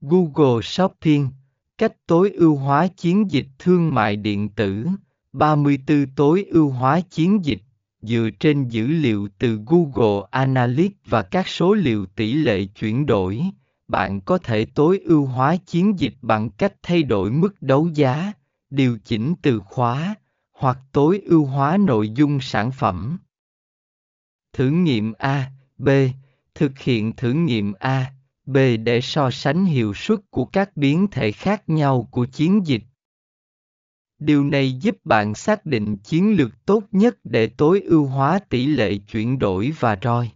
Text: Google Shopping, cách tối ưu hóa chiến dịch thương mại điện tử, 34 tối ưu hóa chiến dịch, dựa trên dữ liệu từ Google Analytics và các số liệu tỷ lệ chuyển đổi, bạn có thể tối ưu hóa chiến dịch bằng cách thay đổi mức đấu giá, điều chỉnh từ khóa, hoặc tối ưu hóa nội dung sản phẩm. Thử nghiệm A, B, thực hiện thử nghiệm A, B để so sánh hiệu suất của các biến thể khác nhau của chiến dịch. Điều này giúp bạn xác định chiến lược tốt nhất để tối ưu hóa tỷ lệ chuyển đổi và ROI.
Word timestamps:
Google 0.00 0.62
Shopping, 0.62 1.28
cách 1.78 2.06
tối 2.06 2.30
ưu 2.30 2.56
hóa 2.56 2.86
chiến 2.86 3.30
dịch 3.30 3.46
thương 3.58 3.94
mại 3.94 4.16
điện 4.16 4.48
tử, 4.48 4.86
34 5.32 6.06
tối 6.16 6.44
ưu 6.50 6.70
hóa 6.70 7.00
chiến 7.00 7.44
dịch, 7.44 7.62
dựa 8.02 8.28
trên 8.40 8.68
dữ 8.68 8.86
liệu 8.86 9.28
từ 9.38 9.60
Google 9.66 10.26
Analytics 10.30 10.96
và 11.04 11.22
các 11.22 11.48
số 11.48 11.74
liệu 11.74 12.06
tỷ 12.06 12.32
lệ 12.32 12.64
chuyển 12.64 13.06
đổi, 13.06 13.42
bạn 13.88 14.20
có 14.20 14.38
thể 14.38 14.64
tối 14.64 14.98
ưu 14.98 15.26
hóa 15.26 15.56
chiến 15.56 15.98
dịch 15.98 16.14
bằng 16.22 16.50
cách 16.50 16.74
thay 16.82 17.02
đổi 17.02 17.30
mức 17.30 17.62
đấu 17.62 17.88
giá, 17.94 18.32
điều 18.70 18.98
chỉnh 19.04 19.34
từ 19.42 19.60
khóa, 19.60 20.14
hoặc 20.52 20.78
tối 20.92 21.20
ưu 21.24 21.44
hóa 21.44 21.76
nội 21.76 22.10
dung 22.10 22.40
sản 22.40 22.70
phẩm. 22.72 23.18
Thử 24.52 24.70
nghiệm 24.70 25.12
A, 25.18 25.50
B, 25.78 25.88
thực 26.54 26.78
hiện 26.78 27.16
thử 27.16 27.32
nghiệm 27.32 27.72
A, 27.72 28.12
B 28.48 28.56
để 28.84 29.00
so 29.00 29.30
sánh 29.30 29.64
hiệu 29.64 29.94
suất 29.94 30.18
của 30.30 30.44
các 30.44 30.76
biến 30.76 31.06
thể 31.10 31.32
khác 31.32 31.62
nhau 31.66 32.08
của 32.10 32.26
chiến 32.26 32.66
dịch. 32.66 32.82
Điều 34.18 34.44
này 34.44 34.72
giúp 34.72 34.96
bạn 35.04 35.34
xác 35.34 35.66
định 35.66 35.96
chiến 35.96 36.36
lược 36.36 36.66
tốt 36.66 36.84
nhất 36.92 37.16
để 37.24 37.46
tối 37.46 37.80
ưu 37.80 38.06
hóa 38.06 38.38
tỷ 38.38 38.66
lệ 38.66 38.96
chuyển 38.96 39.38
đổi 39.38 39.72
và 39.80 39.98
ROI. 40.02 40.30